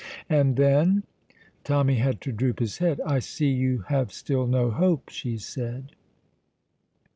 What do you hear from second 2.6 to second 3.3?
head. "I